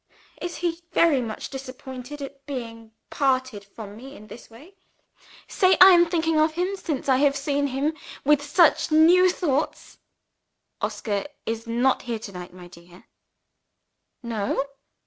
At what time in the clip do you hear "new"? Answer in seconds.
8.91-9.29